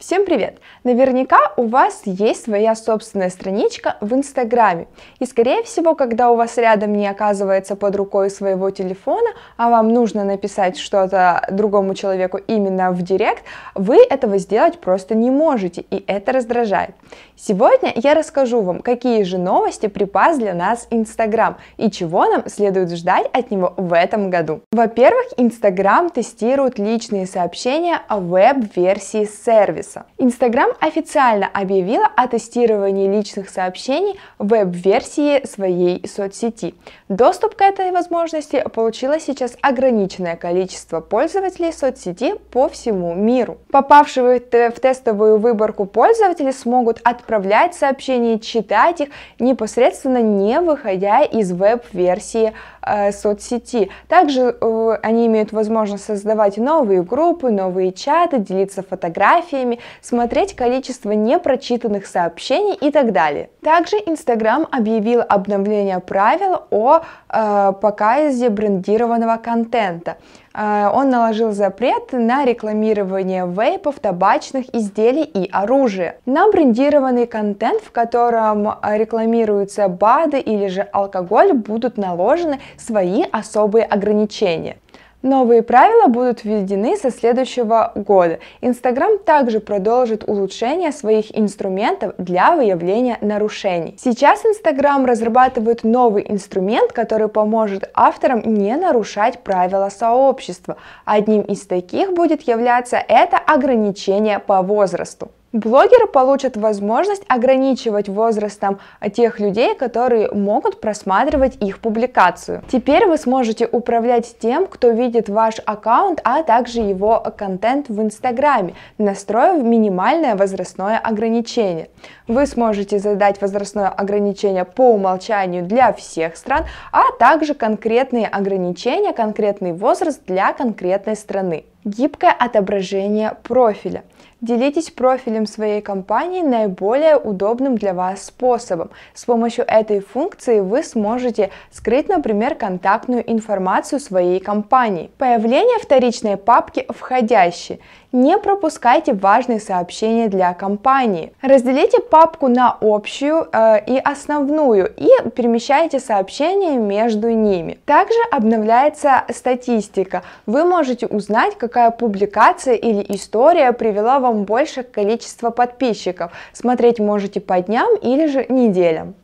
Всем 0.00 0.24
привет! 0.24 0.60
Наверняка 0.82 1.52
у 1.58 1.66
вас 1.66 2.00
есть 2.06 2.44
своя 2.44 2.74
собственная 2.74 3.28
страничка 3.28 3.98
в 4.00 4.14
Инстаграме. 4.14 4.86
И 5.18 5.26
скорее 5.26 5.62
всего, 5.62 5.94
когда 5.94 6.30
у 6.30 6.36
вас 6.36 6.56
рядом 6.56 6.94
не 6.94 7.06
оказывается 7.06 7.76
под 7.76 7.96
рукой 7.96 8.30
своего 8.30 8.70
телефона, 8.70 9.28
а 9.58 9.68
вам 9.68 9.92
нужно 9.92 10.24
написать 10.24 10.78
что-то 10.78 11.46
другому 11.50 11.94
человеку 11.94 12.38
именно 12.38 12.92
в 12.92 13.02
директ, 13.02 13.44
вы 13.74 13.98
этого 14.02 14.38
сделать 14.38 14.78
просто 14.78 15.14
не 15.14 15.30
можете, 15.30 15.82
и 15.90 16.02
это 16.06 16.32
раздражает. 16.32 16.94
Сегодня 17.36 17.92
я 17.94 18.14
расскажу 18.14 18.62
вам, 18.62 18.80
какие 18.80 19.22
же 19.24 19.36
новости 19.36 19.86
припас 19.86 20.38
для 20.38 20.54
нас 20.54 20.86
Инстаграм 20.88 21.58
и 21.76 21.90
чего 21.90 22.24
нам 22.24 22.48
следует 22.48 22.90
ждать 22.90 23.26
от 23.34 23.50
него 23.50 23.74
в 23.76 23.94
этом 23.94 24.30
году. 24.30 24.62
Во-первых, 24.72 25.26
Инстаграм 25.36 26.08
тестирует 26.08 26.78
личные 26.78 27.26
сообщения 27.26 28.00
о 28.08 28.18
веб-версии 28.18 29.26
сервиса 29.26 29.89
сервиса. 29.90 30.06
Instagram 30.18 30.70
официально 30.80 31.48
объявила 31.52 32.06
о 32.16 32.28
тестировании 32.28 33.08
личных 33.08 33.48
сообщений 33.48 34.18
веб-версии 34.38 35.46
своей 35.46 36.06
соцсети. 36.06 36.74
Доступ 37.08 37.56
к 37.56 37.62
этой 37.62 37.90
возможности 37.90 38.64
получило 38.74 39.18
сейчас 39.20 39.56
ограниченное 39.60 40.36
количество 40.36 41.00
пользователей 41.00 41.72
соцсети 41.72 42.34
по 42.50 42.68
всему 42.68 43.14
миру. 43.14 43.58
Попавшие 43.70 44.40
в 44.40 44.80
тестовую 44.80 45.38
выборку 45.38 45.86
пользователи 45.86 46.50
смогут 46.50 47.00
отправлять 47.04 47.74
сообщения, 47.74 48.38
читать 48.38 49.00
их 49.00 49.08
непосредственно 49.38 50.22
не 50.22 50.60
выходя 50.60 51.22
из 51.22 51.52
веб-версии 51.52 52.52
э, 52.82 53.12
соцсети. 53.12 53.90
Также 54.08 54.56
э, 54.60 54.98
они 55.02 55.26
имеют 55.26 55.52
возможность 55.52 56.04
создавать 56.04 56.56
новые 56.56 57.02
группы, 57.02 57.50
новые 57.50 57.92
чаты, 57.92 58.38
делиться 58.38 58.82
фотографиями, 58.82 59.79
смотреть 60.00 60.54
количество 60.54 61.12
непрочитанных 61.12 62.06
сообщений 62.06 62.74
и 62.74 62.90
так 62.90 63.12
далее. 63.12 63.50
Также 63.62 63.96
Instagram 63.96 64.66
объявил 64.70 65.22
обновление 65.28 66.00
правил 66.00 66.62
о 66.70 67.00
э, 67.28 67.72
показе 67.80 68.48
брендированного 68.48 69.36
контента. 69.36 70.16
Э, 70.54 70.88
он 70.92 71.10
наложил 71.10 71.52
запрет 71.52 72.12
на 72.12 72.44
рекламирование 72.44 73.46
вейпов, 73.46 74.00
табачных 74.00 74.74
изделий 74.74 75.24
и 75.24 75.48
оружия. 75.50 76.16
На 76.26 76.50
брендированный 76.50 77.26
контент, 77.26 77.82
в 77.82 77.90
котором 77.92 78.74
рекламируются 78.82 79.88
БАДы 79.88 80.40
или 80.40 80.68
же 80.68 80.82
алкоголь, 80.92 81.52
будут 81.52 81.98
наложены 81.98 82.60
свои 82.78 83.24
особые 83.30 83.84
ограничения. 83.84 84.76
Новые 85.22 85.62
правила 85.62 86.06
будут 86.06 86.44
введены 86.44 86.96
со 86.96 87.10
следующего 87.10 87.92
года. 87.94 88.38
Инстаграм 88.62 89.18
также 89.18 89.60
продолжит 89.60 90.24
улучшение 90.26 90.92
своих 90.92 91.36
инструментов 91.36 92.14
для 92.16 92.56
выявления 92.56 93.18
нарушений. 93.20 93.96
Сейчас 93.98 94.46
Инстаграм 94.46 95.04
разрабатывает 95.04 95.84
новый 95.84 96.24
инструмент, 96.26 96.92
который 96.92 97.28
поможет 97.28 97.90
авторам 97.92 98.40
не 98.44 98.74
нарушать 98.76 99.40
правила 99.40 99.90
сообщества. 99.90 100.78
Одним 101.04 101.42
из 101.42 101.66
таких 101.66 102.14
будет 102.14 102.40
являться 102.42 102.96
это 102.96 103.36
ограничение 103.36 104.38
по 104.38 104.62
возрасту. 104.62 105.30
Блогеры 105.52 106.06
получат 106.06 106.56
возможность 106.56 107.24
ограничивать 107.26 108.08
возрастом 108.08 108.78
тех 109.12 109.40
людей, 109.40 109.74
которые 109.74 110.30
могут 110.30 110.80
просматривать 110.80 111.56
их 111.56 111.80
публикацию. 111.80 112.62
Теперь 112.70 113.06
вы 113.06 113.18
сможете 113.18 113.66
управлять 113.66 114.36
тем, 114.38 114.68
кто 114.68 114.90
видит 114.90 115.28
ваш 115.28 115.56
аккаунт, 115.66 116.20
а 116.22 116.44
также 116.44 116.82
его 116.82 117.20
контент 117.36 117.88
в 117.88 118.00
Инстаграме, 118.00 118.74
настроив 118.96 119.64
минимальное 119.64 120.36
возрастное 120.36 120.98
ограничение. 120.98 121.88
Вы 122.28 122.46
сможете 122.46 123.00
задать 123.00 123.40
возрастное 123.40 123.88
ограничение 123.88 124.64
по 124.64 124.92
умолчанию 124.92 125.64
для 125.64 125.92
всех 125.92 126.36
стран, 126.36 126.66
а 126.92 127.10
также 127.18 127.54
конкретные 127.54 128.28
ограничения, 128.28 129.12
конкретный 129.12 129.72
возраст 129.72 130.22
для 130.26 130.52
конкретной 130.52 131.16
страны. 131.16 131.64
Гибкое 131.84 132.32
отображение 132.32 133.38
профиля. 133.42 134.04
Делитесь 134.42 134.90
профилем 134.90 135.46
своей 135.46 135.80
компании 135.80 136.42
наиболее 136.42 137.16
удобным 137.16 137.76
для 137.76 137.94
вас 137.94 138.24
способом. 138.24 138.90
С 139.14 139.24
помощью 139.24 139.64
этой 139.66 140.00
функции 140.00 140.60
вы 140.60 140.82
сможете 140.82 141.50
скрыть, 141.70 142.08
например, 142.08 142.54
контактную 142.54 143.30
информацию 143.30 143.98
своей 143.98 144.40
компании. 144.40 145.10
Появление 145.16 145.78
вторичной 145.78 146.36
папки 146.36 146.84
«Входящие». 146.90 147.80
Не 148.12 148.38
пропускайте 148.38 149.12
важные 149.12 149.60
сообщения 149.60 150.28
для 150.28 150.52
компании. 150.52 151.32
Разделите 151.42 152.00
папку 152.00 152.48
на 152.48 152.76
общую 152.80 153.46
э, 153.52 153.84
и 153.86 153.98
основную 153.98 154.92
и 154.96 155.08
перемещайте 155.36 156.00
сообщения 156.00 156.76
между 156.76 157.30
ними. 157.30 157.78
Также 157.84 158.18
обновляется 158.32 159.22
статистика. 159.32 160.24
Вы 160.46 160.64
можете 160.64 161.06
узнать, 161.06 161.56
какая 161.56 161.92
публикация 161.92 162.74
или 162.74 163.06
история 163.14 163.72
привела 163.72 164.18
вам 164.18 164.42
большее 164.42 164.82
количество 164.82 165.50
подписчиков. 165.50 166.32
Смотреть 166.52 166.98
можете 166.98 167.40
по 167.40 167.60
дням 167.60 167.94
или 168.02 168.26
же 168.26 168.44
неделям. 168.48 169.14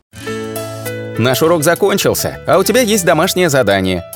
Наш 1.19 1.43
урок 1.43 1.65
закончился, 1.65 2.39
а 2.47 2.59
у 2.59 2.63
тебя 2.63 2.83
есть 2.83 3.05
домашнее 3.05 3.49
задание– 3.49 4.05